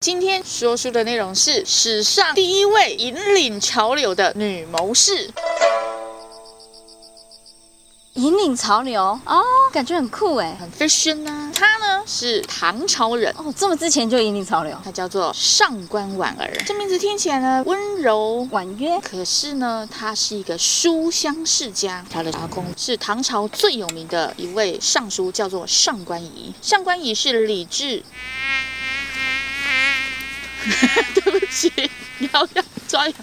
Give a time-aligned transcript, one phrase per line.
[0.00, 5.28] 今天说书的内容是史上第一位引领潮流的女谋士。
[8.14, 9.42] 引领潮流哦，
[9.72, 11.50] 感觉很酷哎，很 fashion 啊。
[11.52, 14.78] 她呢是唐朝人哦，这么之前就引领潮流。
[14.84, 26.54] 她叫做上官婉儿，这名字听起来呢温柔婉约，可是呢她是一个书香世家，她的阿公是唐朝最有名的一位尚书，叫做上官仪。
[26.62, 28.04] 上官仪是李治。
[31.14, 31.72] 对不起，
[32.18, 33.14] 你要要抓痒。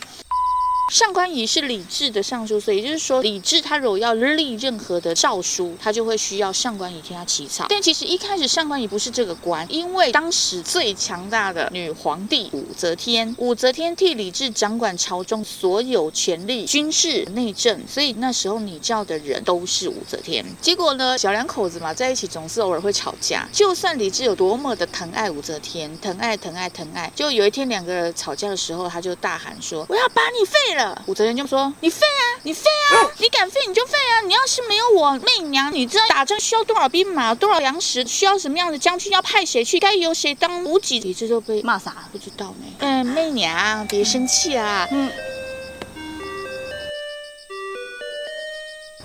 [0.91, 7.65] 上官仪是李治的尚书，所以就是说，李治他如果要立任何的诏书，他就会需要上官仪替他起草。
[7.67, 20.45] 但其实一开始上官仪不是这个官，因为当时最强大的女皇帝武则天，武则天替李治掌管朝中所有权力、军事、内政，所以那时候你叫的人都是武则天。
[20.61, 23.49] 结果呢，小两口子嘛，在一起总是偶尔会吵架。
[23.51, 34.21] 就算李治有多么的疼爱武则天，疼爱、疼爱、疼爱，就有一天两个人吵架的时候，他就大喊说：“我要把你废了了！”武则天就说：“你废啊，你废啊，你敢废你就废啊！
[34.25, 40.99] 你要是没有我媚娘，你知道打仗需要多少兵马、多少粮食，需要什么样的将军，要派谁去，该由谁当补给？
[40.99, 42.65] 李治就被骂傻了，不知道呢。
[42.79, 44.87] 嗯，媚娘，别生气啊。
[44.91, 45.11] 嗯。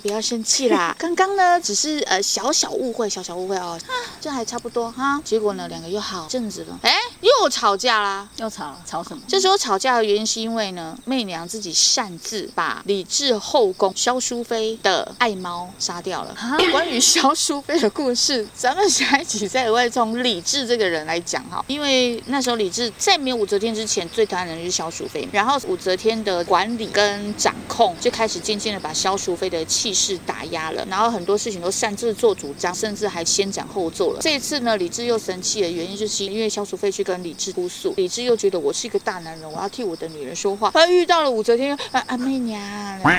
[0.00, 5.20] 不要生气啦，刚刚呢只是呃小小误会，小小误会哦，啊，这还差不多哈。
[5.24, 9.22] 结果呢，两个又好阵子了，哎，又吵架啦，又吵了，吵什么？
[9.26, 16.34] 这时候吵架的原因是因为呢，媚娘自己擅自把李治后宫萧淑妃的爱猫杀掉了。
[16.34, 29.62] 哈关于萧淑妃的故事，咱们下一集再额外从李治这个人来讲哈，因为那时候李治在没有武则天之前，最讨厌的人就是萧淑妃，然后武则天的管理跟掌控就开始渐渐的把萧淑妃的。
[29.72, 34.18] 气势打压了，然后很多事情都擅自做主张，甚至还先斩后奏了。
[34.20, 40.70] 这一次呢，李治又生气的原因就是因为萧淑妃去跟李治哭诉，李治又觉得我是一个大男人，我要替我的女人说话。
[40.74, 42.60] 而遇到了武则天，啊啊妹娘。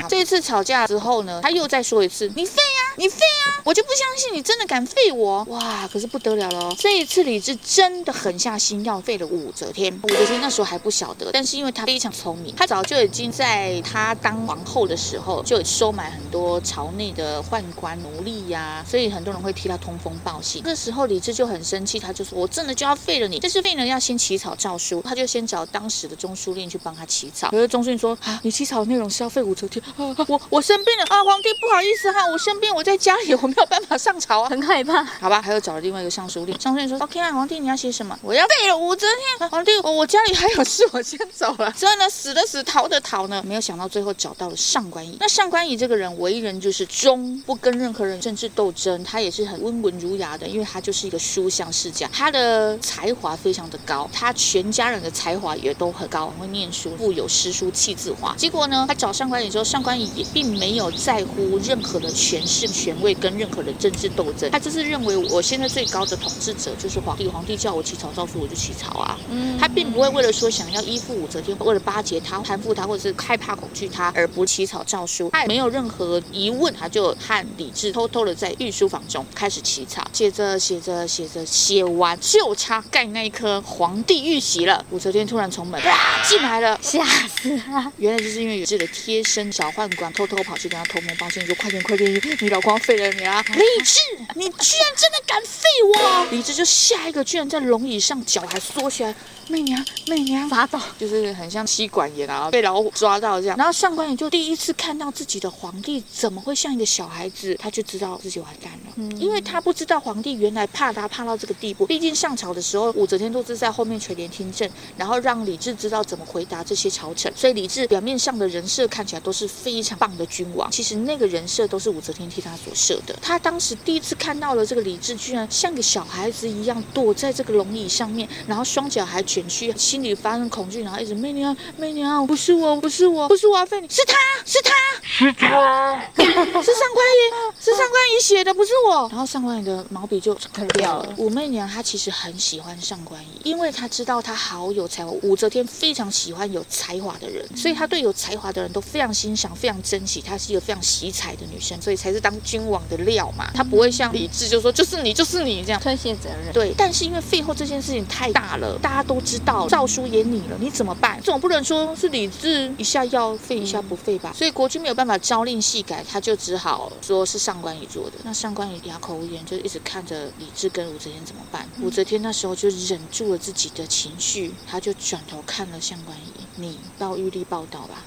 [0.08, 5.44] 这一次吵架之后呢，他又再说一次，你废呀，你废呀，我就不相信你真的敢废我。
[5.50, 9.94] 哇，可是不得了了，这一次李治真的狠下心要废了武则天。
[10.04, 16.54] 武则天那时候还不晓得，但是因为她非常聪明，她早就已经在她当皇后的时候就收买很多。
[16.62, 20.62] 朝内的宦官奴隶呀、啊，所以很多人会替她通风报信。
[20.64, 27.50] 那时候李治就很生气，他就说：“我真的就要废了你。”但是废了要先起草诏书，他就先找当时的中书令去帮他起草。
[27.52, 30.16] 可是中书令说：“啊，你起草的内容是要废武则天啊！
[30.28, 35.04] 我我生病了啊，皇帝不好意思哈、啊，我生病，我在家里，我没有办法上朝啊，很害怕。
[35.04, 38.18] 好吧，还有找了另外一个尚书令，尚书令说：“OK 啊，皇帝你要写什么？
[38.22, 39.48] 我要废了武则天。
[39.48, 41.72] 啊、皇帝，我我家里还有事，我先走了。
[41.74, 45.18] 所以呢，死的死，逃的逃呢，没有想到最后找到了上官仪。
[45.20, 47.34] 那上官仪这个人为人就是忠。
[47.46, 58.36] 不跟任何人政治斗争，他也是很温文儒雅的，因为他就是一个书香世家，他的才华非常的高，他全家人的才华也都很高，很会念书，富有诗书气质化。
[58.38, 77.16] 结果呢，他找上官仪之后，上官仪也并没有在乎任何的权势权位跟任何的政治斗争，他就是认为我现在最高的统治者就是皇帝，皇帝叫我起草诏书我就起草啊，嗯，他并不会为了说想要依附武则天，为了巴结他、攀附他，或者是害怕恐惧他而不起草诏书，他也没有任何疑问，他就。
[77.24, 84.86] 和李治偷偷的在御书房中开始起草，写着写着写着，写完就差盖那一颗皇帝遇袭了。
[84.92, 87.92] 武则天突然从门哇进来了，吓死了！
[87.98, 93.44] 原来就是因为李治的贴身小宦官偷偷跑去跟他偷摸报信，说快点快点，你老公废了你啊！
[93.50, 94.00] 李治，
[94.36, 96.28] 你居然真的敢废我！
[96.32, 99.16] 李治就下一个居然在龙椅上脚还缩起来。
[99.50, 103.58] 媚娘，媚娘，发抖，就是很像妻管严啊，被老虎抓到这样。
[103.58, 108.94] 然后上官也就第一次看到自己的皇帝怎么会像一个小孩子，他就知道自己完蛋了。
[108.96, 111.86] 嗯，因为他不知道皇帝原来怕他怕到这个地步。
[111.86, 117.32] 毕竟上朝的时候，武则天都是在后面垂帘听政，然后让李治知道怎么回答这些朝臣。
[117.36, 123.18] 所以李治表面上的人设看起来都是非常棒的君王，其实那个人设都是武则天替他所设的。
[123.20, 129.24] 他当时第一次看到了这个李治，居然像个小孩子一样躲在这个龙椅上面，然后双脚还。
[129.24, 134.16] 卷曲，心里发生恐惧，然后一直媚娘，媚娘，不是我，不是我，不是我要废你，是他
[134.46, 136.22] 是他是他，是
[136.76, 137.20] 上官仪，
[137.58, 139.08] 是上官仪写的，不是我。
[139.10, 141.14] 然后上官仪的毛笔就喷掉了。
[141.18, 145.12] 武媚娘她其实很喜欢上官仪，因为他知道他好有才华。
[145.24, 150.22] 武则天非常喜欢有才华的人，所以他对有才华的人都非常欣赏，非常珍惜。
[150.22, 153.50] 她是一个非常惜才的女生，所以才是当君王的料嘛。
[153.56, 156.54] 她不会像李治就说就是你就是你这样推卸责任。
[156.54, 159.24] 对，但是因为废后这件事情太大了，大家都。
[159.24, 161.18] 知道诏书也拟了，你怎么办？
[161.22, 164.34] 总不能说是李治一下要废一下不废吧？
[164.38, 165.94] 所以国君没有办法朝令夕改。
[165.94, 168.14] 改，他就只好说是上官仪做的。
[168.24, 171.68] 那上官仪哑口无言，就一直看着李治跟武则天怎么办。
[171.82, 178.04] 武则天那时候就忍住了自己的情绪，他就转头看了上官仪：“你到玉立报道吧。”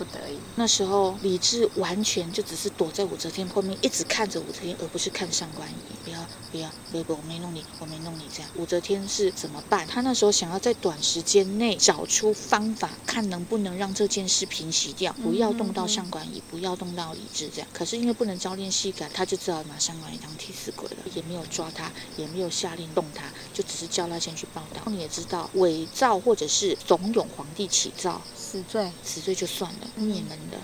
[0.00, 5.74] 不得已，那时候李治完全就只是躲在武则天后面，一直看着武则天，而不是看上官仪。
[6.02, 6.18] 不要
[6.50, 8.22] 不要，不不，我没弄你，我没弄你。
[8.34, 9.86] 这样，武则天是怎么办？
[9.86, 17.50] 他那时候想要在短时间内找出方法，看能不能让这件事平息掉，不要动到上官仪，不要动到李治。
[17.54, 24.80] 这样，可是因为不能朝令夕改，他就只好拿上官仪当替死鬼了，也没有抓他，也没有下令动他，就只是叫他先去报道。
[24.90, 29.89] 你也知道，伪造或者是怂恿皇帝起造，死罪，死罪就算了。
[29.96, 30.56] 灭门的，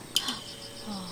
[0.88, 1.08] 哦，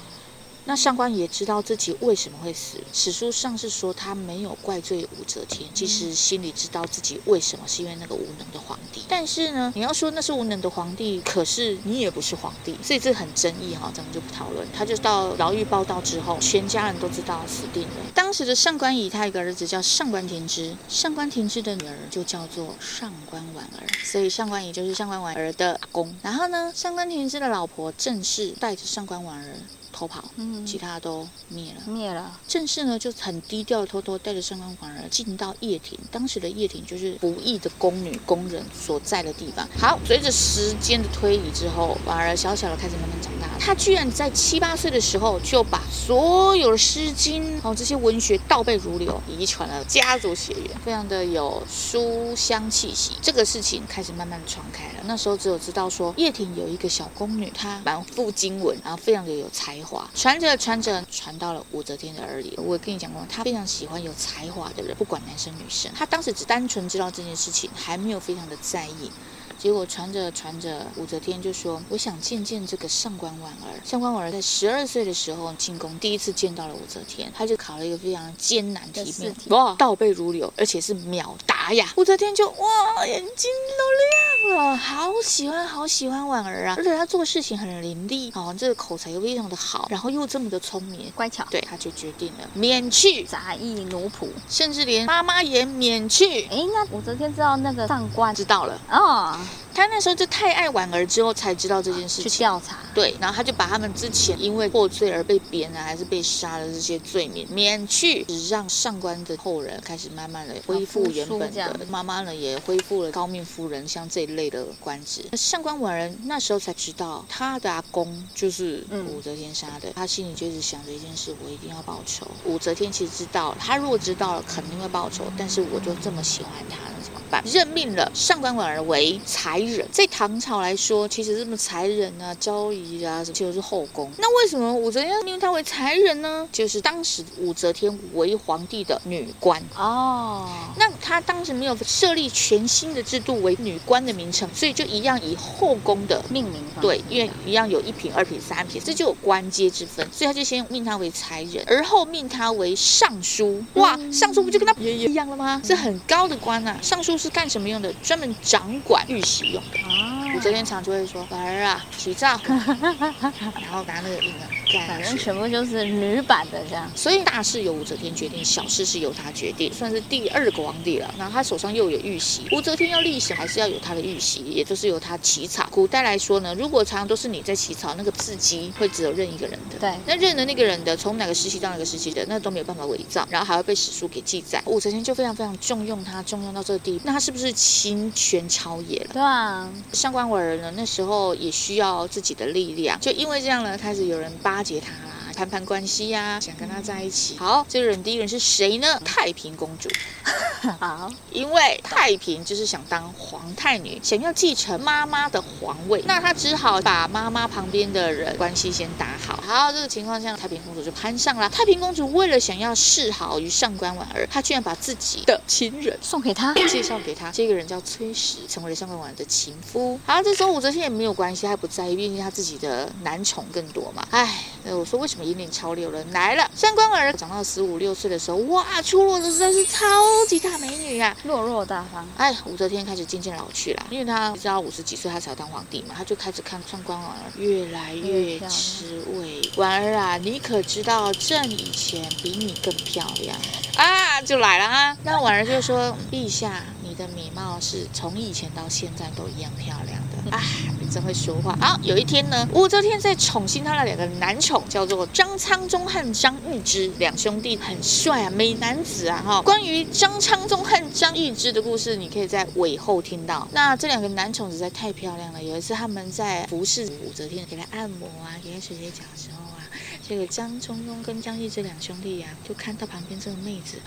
[0.66, 2.78] 那上官也知道自己为什么会死。
[2.93, 9.02] 史书上是说他没有怪罪武则天，其实心里知道自己为什么，是因为那个无能的皇帝。
[9.08, 14.66] 但是呢，你要说那是无能的皇帝，可是你也不是皇帝，所以这很争议哈，咱们就不讨论。
[14.72, 17.88] 他就到牢狱报道之后，全家人都知道死定了。
[18.14, 26.14] 当时的上官仪，他有个儿子叫上官庭之，上官庭之的女儿就叫做上官婉儿，所以上官仪就是上官婉儿的阿公。
[26.22, 29.56] 然后呢，上官庭之的老婆郑氏带着上官婉儿
[29.94, 32.41] 偷跑，嗯，其他都灭了，灭了。
[32.49, 39.69] 郑氏呢就很低调的偷偷带着上官婉儿进到掖庭，当时的掖庭就是服役的宫女宫人所在的地方。
[39.79, 43.46] 好，随着时间的推移之后，婉儿小小的开始慢慢长大。
[43.61, 53.12] 她居然在七八岁的时候就把所有的《诗经》哦这些文学倒背如流，遗传了家族血缘，非常的有书香气息。
[53.23, 55.05] 这个事情开始慢慢传开了。
[55.05, 59.84] 那时候只有知道说掖庭有一个小宫女，她满腹经文，然后非常的有才。
[60.15, 62.55] 传着传着，传到了武则天的耳里。
[62.57, 65.91] 我跟你讲过，他非常喜欢有才华的人，不管男生女生。
[65.95, 69.11] 他当时只单纯知道这件事情，还没有非常的在意。
[69.57, 81.91] 结果传着传着，武则天就说：“我想见见这个上官婉儿。”上官婉儿在十二岁的时候进宫，第一次见到了武则天，她就考了一个非常艰难题目，哇，倒背如流，而且是秒答呀！
[81.97, 84.34] 武则天就哇，眼睛都亮
[84.75, 86.75] 了，好喜欢，好喜欢婉儿啊！
[86.76, 96.43] 而且他做事情很伶俐，哦，这个口才又非常的好，然后又这么的聪明乖巧，对，他就决定了免去杂役奴仆，甚至连妈妈也免去。
[96.47, 99.38] 哎，那武则天知道那个上官知道了哦。
[99.75, 102.79] 他那时候就太爱婉儿，之后才知道这件事情，去调查。
[102.94, 111.76] 对，然后他就把他们之前因为获罪而被贬啊，还是被杀的这些罪名免去，只让上官的后人开始慢慢的恢复原本的。
[111.91, 115.23] 妈妈呢也恢复了高命夫人像这一类的官职。
[115.37, 119.88] 上官婉儿那时候才知道，他的阿公就是武则天杀的。
[119.88, 122.26] 嗯、他心里就一直想着一件事：我一定要报仇。
[122.44, 125.25] 武则天其实知道，他如果知道了，肯定会报仇。
[125.37, 127.43] 但是我就这么喜欢他，那怎么办？
[127.45, 129.87] 任命了上官婉儿为才人。
[129.91, 134.11] 在唐朝来说，其实这么才人啊、昭仪啊，其实是后宫。
[134.19, 136.49] 那为什么武则天要命她为才人呢？
[136.53, 140.49] 就是当时武则天为皇帝的女官哦。
[140.77, 146.63] 那她当时没有设立全新的制度为女官的名称，所以就一样以后宫的命名。
[146.81, 150.07] 对，因为一样有一品、二品、三品，这就有官阶之分。
[150.13, 153.65] 所以他就先命她为才人，而后命她为尚书。
[153.75, 155.61] 哇，尚书不就跟她一样了吗？
[155.65, 156.79] 是很高的官啊。
[156.83, 157.91] 尚书是干什么用的？
[158.03, 159.79] 专门掌管玉玺用的。
[159.79, 164.44] 啊，武则天常就会说：“婉儿啊，起造。”然后拿那个印啊，
[164.87, 166.87] 反正全部就是女版的这样。
[166.94, 171.15] 所以大事由武则天决定，小事是由她决定，算是第二个皇帝了。
[171.17, 175.66] 然后他手上又有玉玺，武则天要立什还是要有他的玉玺，也就是由他起草。
[175.71, 179.78] 古代来说呢，如果常常都是你在起草，那个字迹会只有认一个人的。
[179.78, 184.62] 对，那认的那个人的，从哪个时期到哪个时期的，那都没有办法伪造，然后还会被史书给记载。
[184.66, 189.11] 武则天就非常非常重用他，重用到这个地步，那他是不是侵权超野了？
[189.12, 189.70] 对啊。
[189.92, 194.88] 上官婉儿呢，那时候也需要自己的力量，就因为这样呢，开始有人巴结他
[195.35, 195.45] 啦。
[195.45, 197.37] 盘盘关系呀、啊，想跟他在一起。
[197.38, 199.00] 好，这个人第一个人是谁呢？
[199.05, 199.91] 太平公主。
[200.81, 209.43] 好，因为太平就是想当皇太女，想要继承妈妈的皇位，那她只好把妈妈旁边的人关系先打好。
[209.47, 211.50] 好，这个情况下，太平公主就攀上了。
[211.50, 217.31] 太平公主为了想要示好于上官婉儿，她居然把自己的亲人送给她， 介绍给她。
[217.31, 220.00] 这个人叫崔实，成为了上官婉儿的情夫。
[220.07, 224.07] 好，这时候武则天也没有关系，她不在意，毕竟她自己的男宠更多嘛。
[224.11, 225.24] 哎，那我说为什么？
[225.25, 226.49] 引领潮流了，来了。
[226.54, 229.87] 上官婉儿长到十五六岁的时候，哇，出落的实在是超
[230.28, 232.07] 级大美女啊，落落大方。
[232.16, 239.40] 哎，武则天开始渐渐老去了，因为她知道五十几岁她才要当皇帝嘛，她就开始看上官婉儿越来越吃味。
[239.57, 243.37] 婉儿啊，你可知道朕以前比你更漂亮
[243.76, 244.21] 啊？
[244.23, 244.97] 就来了啊。
[245.02, 246.64] 那婉儿就说：“陛下，
[246.95, 250.43] 的美貌是从以前到现在都一样漂亮的啊，
[250.81, 259.43] 你真会说话。”好，有一天呢，武则天在宠幸她的两个男宠，叫做张昌宗和张易之两兄弟很帅啊，美男子啊哈。
[259.43, 263.47] 关于张昌宗和张易之的故事，你可以在尾后听到。
[263.53, 265.43] 那这两个男宠实在太漂亮了。
[265.43, 269.67] 有一次他们在服侍武则天，给他按摩啊，给他水洗脚的时候啊，
[270.09, 273.79] 这个张昌宗跟张易之两兄弟呀、啊，就看到旁边这个妹子。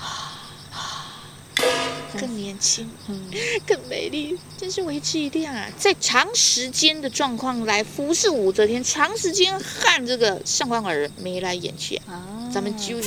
[2.20, 3.30] 更年轻，嗯，
[3.66, 5.68] 更美丽，真是为之一亮啊！
[5.78, 12.50] 在长时间的状况来服侍武则天，长时间和这个上官婉儿眉来眼去啊！
[12.54, 13.00] 咱们揪，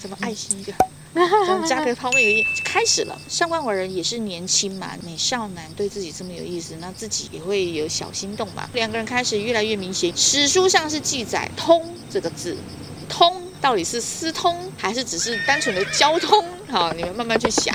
[0.00, 0.72] 咱们爱心一 个，
[1.46, 3.20] 咱们加个泡妹就开始了。
[3.28, 8.68] 上官婉儿也是年轻嘛，美少男对自己这么有意思，那自己也会有小心动嘛。
[8.72, 10.12] 两个人开始越来越明显。
[10.16, 12.56] 史书上是记载“通”这个字
[13.08, 16.44] ，“通”到底是私通还是只是单纯的交通？
[16.68, 17.74] 好，你们慢慢去想。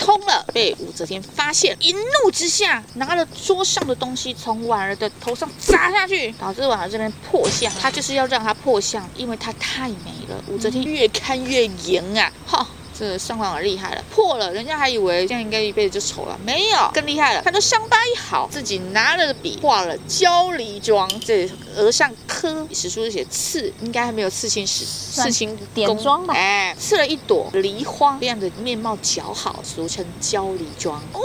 [0.00, 7.70] 通了，被武则天发现，一怒之下拿了桌上的东西从婉儿的头上砸下去，导致婉儿这边破相。
[7.78, 10.42] 她就是要让她破相，因为她太美了。
[10.48, 12.66] 武则天越看越严啊，哈。
[13.00, 17.40] 这上官婉儿厉害了，破了，人家还以为这样应该一辈子就丑了，没有，更厉害了。
[17.42, 26.34] 他的伤疤一好，自己拿了笔画了焦梨妆，这额上刻史书写刺，应该还没有刺青史，刺青点妆吧？
[26.34, 31.00] 哎，刺了一朵梨花，这样的面貌姣好，俗称焦梨妆。
[31.14, 31.20] 哦，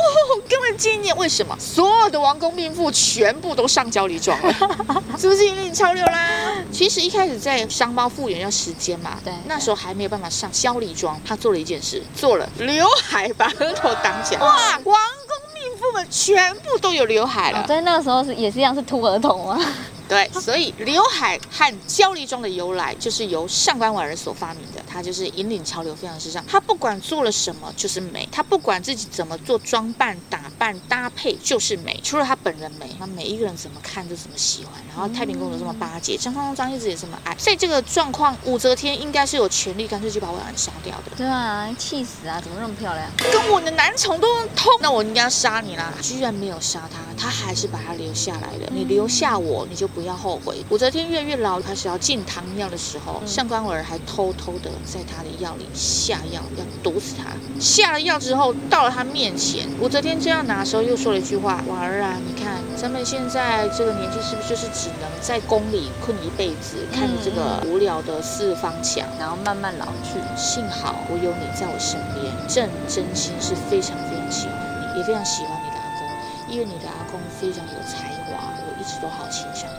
[0.48, 4.54] 根本纪念，为什么所有的王公命妇全部都上焦梨妆了？
[5.20, 6.56] 是不是因为你潮流啦？
[6.72, 14.42] 其实一开始在商包复原要时间嘛，对，那时候还没有办法上焦梨妆，他做了一件事，做了刘海把额头挡起来。
[14.42, 17.66] 哇，王公命妇们全部都有刘海了。
[17.68, 19.60] 在那个时候是也是一样是秃额头吗？
[20.08, 24.84] 对，所以刘海和焦梨妆的由来就是由上官婉儿所发明的。
[24.88, 26.46] 她就是引领潮流，非常时尚。
[26.46, 32.00] 她不管做了什么就是美，她不管自己怎么做装扮、打扮、搭配就是美。
[32.04, 34.74] 除了她本人美，那每一个人怎么看就怎么喜欢。
[34.88, 37.36] 然后太平公主这么巴结，张昌宗、张一之也这么爱。
[37.36, 41.16] 在这个状况，武则天应该是有权利干脆就把婉儿杀掉的。
[41.18, 42.40] 对啊，气死啊！
[42.40, 43.10] 怎么那么漂亮？
[43.32, 45.92] 跟我的男宠都通，那我应该要杀你啦！
[46.02, 48.70] 居然没有杀她，她还是把她留下来了。
[48.72, 49.90] 你留下我，你就。
[49.96, 50.58] 不要后悔。
[50.70, 57.24] 武则天越来越老，开始要进糖药的时候，上官婉儿还偷偷的在他的药里下药，要毒死他。
[57.60, 70.20] 下了药之后，到了他面前，武则天正要拿的时候，又说了一句话：“婉儿啊，你看咱们现在这个年纪，是不是就是只能在宫里困一辈子，看着这个无聊的四方墙，然后慢慢老去？
[70.36, 79.70] 幸好我有你在我身边，朕真心是非常非常喜欢你，也非常喜欢你的阿公，因为你的阿公非常有才华，我一直都好欣赏。”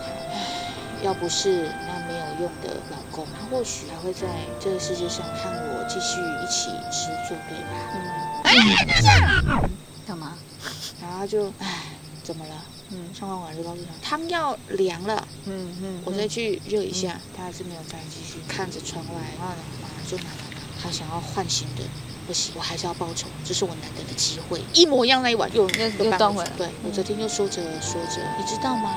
[1.02, 4.26] 要不是那没有用的老公，他或许还会在
[4.60, 7.74] 这个世界上和我继续一起吃作对吧？
[8.44, 9.70] 嗯，
[10.06, 10.36] 干嘛？
[11.00, 11.82] 然后就，哎，
[12.22, 12.54] 怎么了？
[12.90, 15.26] 嗯，上官婉儿就告诉他，汤要凉了。
[15.46, 17.20] 嗯嗯，我再去热一下。
[17.36, 20.38] 他还是没有再继续看着窗外，然后呢，马上就拿了
[20.82, 21.82] 他想要唤醒的，
[22.26, 24.62] 不行，我还是要报仇，这是我难得的机会。
[24.72, 26.50] 一模一样那一碗又又又端回来。
[26.56, 28.94] 对，武则天又说着说着，你知道吗？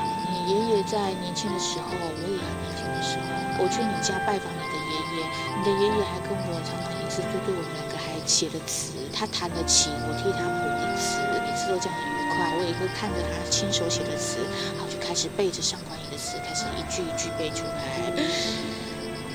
[0.50, 3.30] 爷爷在年轻的时候，我也很年轻的时候，
[3.62, 14.42] 我去你家拜访你的爷爷，你的爷爷还跟我常常一次就对我们两个还写了词，他弹了琴，我替他谱了词，每次都讲很愉快，我也会看着他亲手写的词，
[14.74, 18.10] 然后就开始背着上官仪的词，开始一句一句背出来，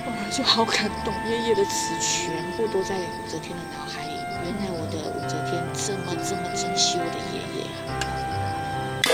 [0.02, 7.70] 我就好感动，爷爷的词全部都在武则天的脑海里，原来我的武则天这么这么珍惜我的爷爷。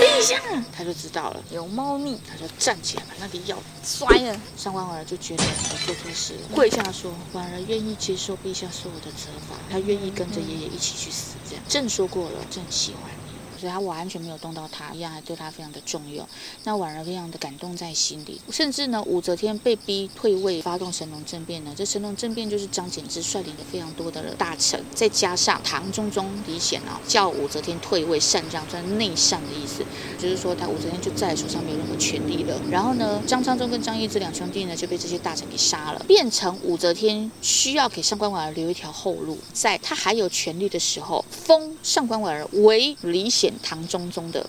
[0.01, 0.41] 陛下，
[0.75, 4.35] 他就知道了有猫腻，他就站起来把那个药摔了。
[4.57, 13.11] 上官婉儿就觉得我做错事了，跪下说：“婉儿愿意接受陛下所有的责罚，她愿意跟着爷爷一起去死。”这样，朕说过了，朕喜欢。
[13.61, 16.27] 所以他完全没有动到他，一样还对他非常的重用。
[16.63, 21.71] 那婉儿非常的感动在心里，甚至呢，武则天被逼退位，发动神农政变呢。
[21.77, 29.85] 这神农政变就是张柬之率领的非常多的大臣，再加上唐中宗李显啊，叫武则天退位禅让，算内禅的意思，
[30.17, 32.59] 就是说他武则天就在手上没有任何权力了。
[32.71, 43.50] 然后呢，张昌宗跟张易之两兄弟呢就被这些大臣给杀了，变成武则天需要给上官婉儿留一条后路，在他还有权力的时候，封上官婉儿为李显。
[43.63, 44.45] 唐中宗的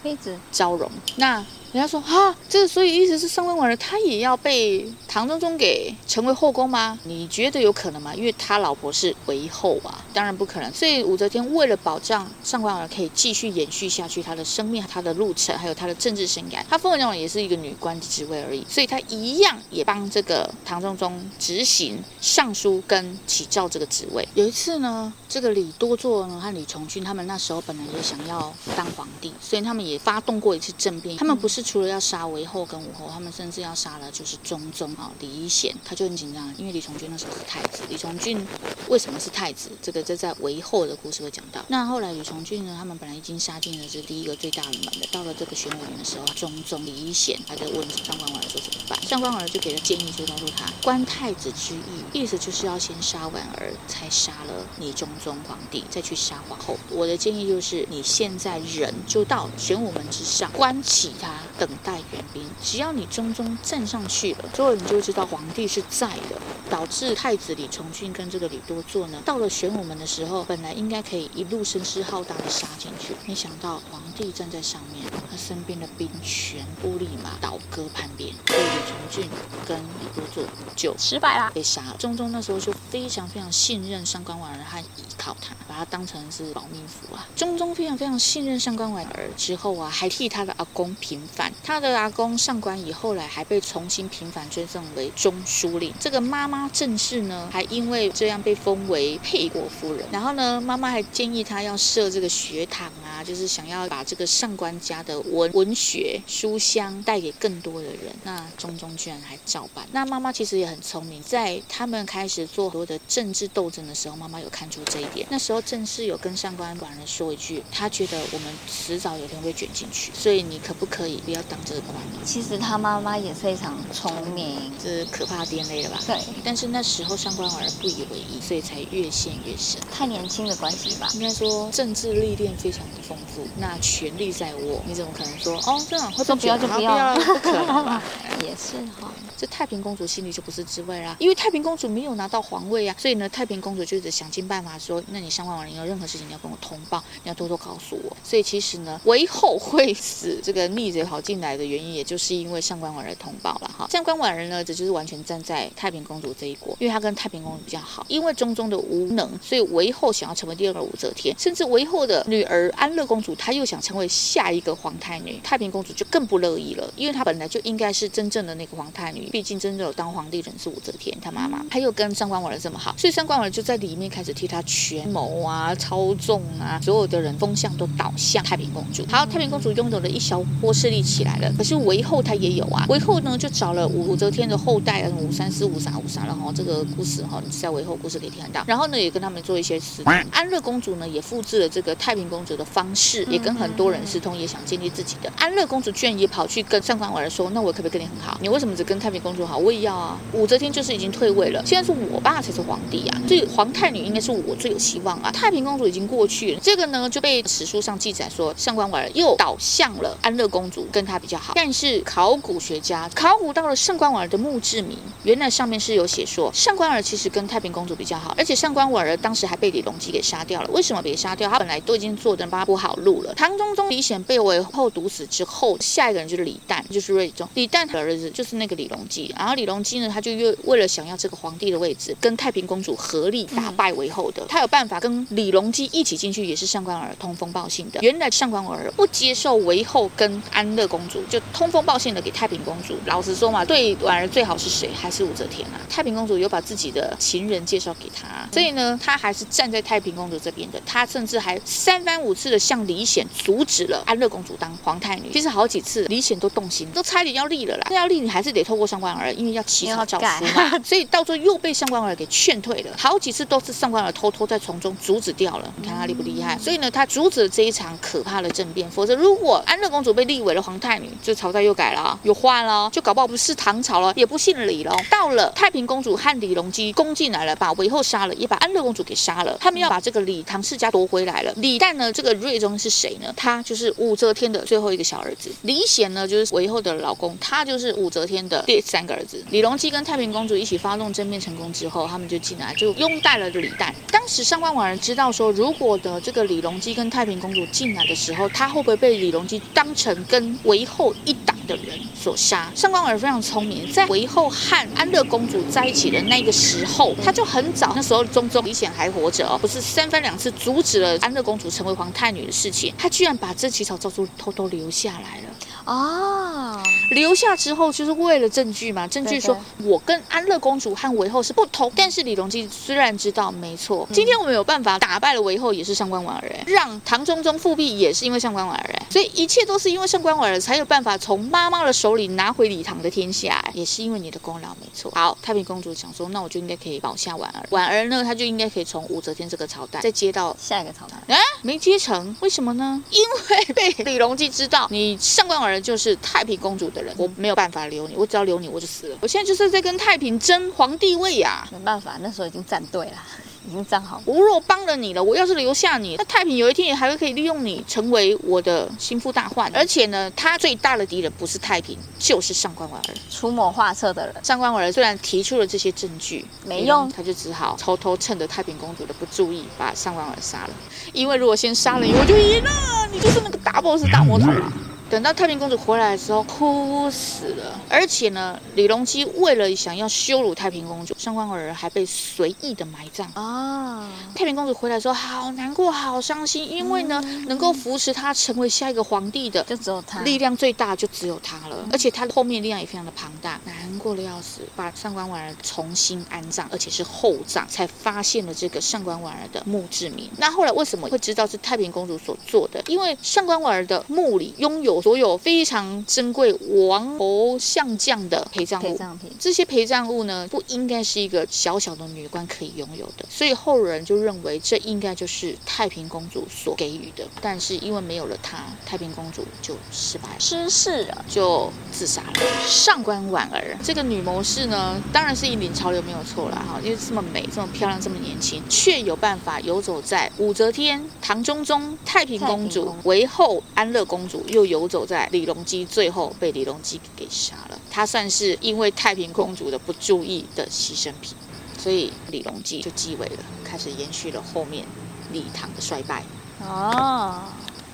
[0.51, 1.45] 交融，那。
[1.73, 6.99] 人家说啊，这所以意思是上官婉儿她也要被唐中宗给成为后宫吗？
[7.05, 8.15] 你觉得有可能吗？
[8.15, 10.71] 因为他老婆是韦后啊，当然不可能。
[10.75, 18.63] 所以武则天为了保障上官婉儿可以继续延续下去她的生命、她的路程，还有她的政治生涯，她封的也是一个女官的职位而已。
[18.69, 24.29] 所以她一样也帮这个唐中宗执行尚书跟启诏这个职位。
[24.35, 31.17] 有一次呢，这个李多祚呢和李从珣他们那时候本来也想要当皇帝，所以他们也发动过一次政变。
[31.17, 31.62] 他们不是。
[31.63, 37.83] 除了要杀韦后跟武后，他们甚至要杀了就是中宗啊李宜显，他就很紧张，因为李从俊那时候是太子。
[37.89, 38.47] 李从俊
[38.89, 39.71] 为什么是太子？
[39.81, 41.65] 这个这在韦后的故事会讲到。
[41.69, 45.07] 那后来李从俊呢，他们本来已经杀进了这第一个最大的门了。
[45.13, 49.03] 到了这个玄武门的时候，中宗李宜显还在问上官婉儿说怎么办？
[49.03, 56.77] 上官婉儿就给了建议，就告诉他，观太子之意，意思就是要先杀婉儿，才杀了你中宗皇帝，再去杀皇后。
[56.91, 62.43] 我的建议就是，你现在人就到玄武门之上，观起他，等待援兵。
[62.61, 66.41] 只要你中宗站上去了，之后你就知道皇帝是在的。
[66.69, 79.31] 导致太子李重俊跟这个李多作呢，到了玄武门的时候，本来应该可以一路声势浩大的杀进去，没想到皇帝站在上面，他身边的兵全部立马倒戈叛变，所以李重俊
[79.69, 80.43] 跟李多作
[80.75, 81.97] 就失败啦，被杀了。
[81.99, 87.29] 中宗那时候就非常非常信任上官婉儿和依靠他，把他当成是保命符啊。
[87.37, 95.93] 中宗非常非常信任上官婉儿之后啊，还替他的阿公平反，他的阿公上官仪后来还被重新平反，追赠为中书令。
[96.01, 96.63] 这个妈妈。
[96.73, 100.07] 郑氏呢，还因为这样被封为沛国夫人。
[100.11, 108.15] 然后呢，妈妈还建议他要设这个学堂啊，就是想要把这个上官家的文文学书香带给更多的人。
[108.25, 109.87] 那中宗居然还照办。
[109.93, 115.27] 那妈妈其实也很聪明，在他们开始做很多的政治斗争的时候，妈妈有看出这一点。
[115.31, 121.97] 那时候郑氏有跟上官婉儿说一句，他觉得我们迟早有一天会卷进去，所以你可不可以不要当这个官？
[122.25, 125.99] 其实他妈妈也非常聪明，这是可怕的 DNA 了吧？
[126.07, 129.81] 对，但是那时候上官婉儿不以为意，所以才越陷越深。
[129.91, 131.09] 太年轻的关系吧？
[131.15, 137.15] 应该说政治历练非常的丰富，那权力在握，你怎么可能说哦这样会说不要就不要？
[137.17, 138.03] 不可能吧？
[138.43, 139.13] 也是哈。
[139.43, 148.17] 这太平公主心里就不是滋味啦，因为太平公主没有拿到皇位啊，所以呢，太平公主就得想尽办法说，那你上官婉儿有任何事情你要跟我通报，你要多多告诉我。
[148.23, 153.89] 所以其实呢，韦后会死这个逆贼跑进来的原因，也就是因为上官婉儿通报了哈。
[153.91, 156.77] 上官婉儿呢，这就是完全站在太平公主这一国。
[156.79, 179.05] 因为他跟太平公主比较好，因为中宗的无能，所以韦后想要成为第二个武则天，甚至韦后的女儿安乐公主，她又想成为下一个皇太女，太平公主就更不乐意了，因为她本来就应该是真正的那个皇太女，毕竟真的有当皇帝人是武则天，她妈妈，她又跟上官婉儿这么好，所以上官婉儿就在里面开始替她权谋啊、操纵啊，所有的人风向都倒向太平公主。
[179.11, 186.83] 好，太平公主拥有了一小波势力起来了，可是韦后她也有啊，韦后呢就找了武则天的后代啊，武三思、武啥、武啥，然后这个。
[186.97, 188.63] 故事哈，你在韦后故事可以听到。
[188.67, 190.13] 然后呢，也跟他们做一些私通。
[190.31, 195.33] 安乐公主呢，也复制了这个太平公主的方式，也跟很多人私通，也想建立自己的。
[195.39, 198.37] 安乐公主居然也跑去跟上官婉儿说：“那我可不可以跟你很好？
[198.43, 199.59] 你为什么只跟太平公主好？
[199.59, 200.19] 我也要啊！
[200.33, 205.31] 武则天就是已经退位了，现在是我爸才是皇帝啊，所以皇太女应该是我最有希望啊。
[205.31, 211.53] 太平公主已经过去了，这个呢就被史书上记载说，上官婉儿又倒向了安乐公主，跟她比较好。
[211.55, 216.51] 但是考古学家考古到了上官婉儿的墓志铭，原来上面是有写说。
[216.53, 220.71] 上官婉儿其实跟太平公主比较好，而且上官婉儿当时还被李隆基给杀掉了。
[220.73, 221.51] 为什么被杀掉？
[221.51, 223.35] 他本来都已经做的八铺好路了。
[223.35, 227.49] 唐中宗李显被韦后毒死之后，下一个人就是李旦，就是睿宗。
[227.55, 229.02] 李旦的儿子就是那个李隆
[229.37, 234.45] 然后李隆基呢，他就又为了想要这个皇帝的位置，跟太平公主合力打败韦后的。
[234.49, 238.01] 他有办法跟李隆基一起进去，也是上官婉儿通风报信的。
[238.01, 242.97] 原来上官婉儿不接受韦后跟安乐公主，就通风报信的给太平公主。
[243.07, 244.91] 老实说嘛，对婉儿最好是谁？
[244.95, 245.81] 还是武则天啊？
[245.89, 250.81] 太平公主有把自己的情人介绍给他，所以呢，他还是站在太平公主这边的。
[250.87, 255.31] 他甚至还三番五次的向李显阻止了安乐公主当皇太女。
[255.33, 257.87] 其实好几次，李显都动心，都差点要立了啦。
[257.91, 260.79] 那要立，你还是得透过上官儿，因为要起草诏书嘛。
[260.85, 262.91] 所以到最后又被上官儿给劝退了。
[262.99, 265.73] 好几次都是上官儿偷偷在从中阻止掉了。
[265.81, 266.59] 你看他厉不厉害？
[266.59, 268.91] 所以呢，他阻止了这一场可怕的政变。
[268.91, 274.95] 否则，如果安乐公主被立为了皇太女，这朝代又改了，又换了，就搞不好不是唐朝了，也不姓李了。
[275.11, 279.57] 到了太平公主和李隆基攻进来了，把韦后杀了，也把安乐公主给杀了。
[279.59, 281.53] 他们要把这个李唐世家夺回来了。
[281.57, 283.33] 李旦呢，这个睿宗是谁呢？
[283.37, 285.51] 他就是武则天的最后一个小儿子。
[285.63, 289.43] 李显呢，就是韦后的老公，他就是武则天的第三个儿子。
[289.51, 293.93] 李隆基跟太平公主一起发动政变成功之后，他们就进来，就拥戴了李旦。
[294.11, 302.71] 当时上官婉儿知道说，如果的这个李隆基跟太平公主进来的时候，他会不会被李隆基当成跟韦后一党的人所杀？
[302.75, 315.52] 上官婉儿非常聪明，在韦后和安乐公主在一起的那个时候，他就很早，那时候中宗李显还活着，不是三番两次阻止了安乐公主成为皇太女的事情，他居然把这起草诏书偷偷留下来了。
[315.85, 316.83] 哦。
[317.11, 321.93] 留下之后就是为了证据嘛，证据说我跟安乐公主和韦后是不同。
[321.95, 335.11] 但是李隆基虽然知道没错，今天我们有办法打败了韦后，也是上官婉儿，让唐中宗复辟也是因为上官婉儿，所以一切都是因为上官婉儿才有办法从妈妈的手里拿回李唐的天下，也是因为你的功劳没错。
[335.15, 341.17] 好，太平公主想说，那我就应该可以保下婉儿，婉儿呢，她就应该可以从武则天这个朝代再接到下一个朝代。
[341.29, 343.03] 哎，没接成，为什么呢？
[343.11, 349.17] 因为被李隆基知道你上官婉儿就是太平公主的人，我没有办法留你，我只要留你我就死了。
[349.21, 353.13] 我现在就是在跟太平争皇帝位呀，没办法，那时候已经站队了。
[353.65, 354.21] 已经站好。
[354.25, 359.71] 我若帮了你了，我要是留下你，那太平有一天也还会可以利用你成为我的心腹大患。
[359.73, 364.35] 而且呢，他最大的敌人不是太平，就是上官婉儿，出谋划策的人。
[364.43, 370.71] 上官婉儿虽然提出了这些证据，没用，他就只好偷偷趁着太平公主的不注意，把上官婉儿杀了。
[371.13, 372.71] 因为如果先杀了你，我就赢了，
[373.13, 374.73] 你就是那个大 boss 大魔头了。
[375.13, 377.79] 等到太平公主回来的时候，哭死了。
[377.87, 384.09] 而且呢，李隆基为了想要羞辱太平公主，上官婉儿还被随意的埋葬啊。
[384.35, 391.87] 太平公主回来的时候，好难过，好伤心，因为呢，嗯、能够扶持她成为下一个皇帝的，就只有她，力量最大就只有她了。
[391.93, 394.63] 而且她后面力量也非常的庞大，难过的要死。
[394.75, 400.31] 把上官婉儿重新安葬，而且是厚葬，才发现了这个上官婉儿的墓志铭。
[400.39, 402.83] 那后来为什么会知道是太平公主所做的？
[402.87, 405.02] 因为上官婉儿的墓里拥有。
[405.03, 406.53] 所有非常珍贵
[406.89, 417.27] 王侯相将的陪葬物，陪葬品，这些陪葬物呢，不应该是一个小小的女官可以拥有的，所以后人就认为这应该就是太平公主所给予的。
[417.41, 422.33] 但是因为没有了她，太平公主就失败了，失势了，就自杀了。
[422.65, 434.89] 上官婉儿这个女谋士呢，当然是引领潮流没有错了哈，因为这么美、这么漂亮、这么年轻，却有办法游走在武则天、唐中宗、太平公主、韦后、安乐公主，又游。
[434.93, 441.35] 走在李隆基最后被李隆基给杀了，他算是因为太平公主的不注意的牺牲品，
[441.79, 444.85] 所以李隆基就继位了，开始延续了后面
[445.33, 446.23] 李唐的衰败。
[446.61, 447.41] 哦，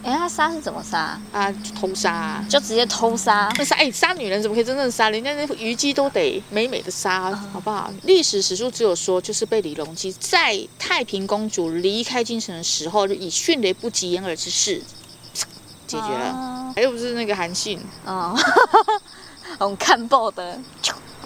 [0.02, 1.54] 哎，他杀是怎么杀啊？
[1.78, 3.48] 偷杀、啊，就直接偷杀？
[3.56, 5.08] 那杀哎，杀女人怎么可以真正杀？
[5.08, 7.92] 人家那虞姬都得美美的杀，好不好？
[8.02, 14.82] 历史史书只有说，就是被李隆基在太平公主离开京城的时候，就以迅雷不及掩耳之势。
[15.88, 18.37] 解决了，啊、又不是那个韩信啊？
[19.59, 20.57] 我们看报的。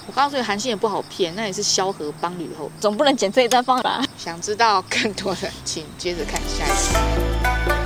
[0.07, 4.03] 我告诉你，韩信也不好骗，那也是萧何帮吕后，总不能捡这一段放吧？
[4.17, 7.82] 想知道更多的，请接着看下一集。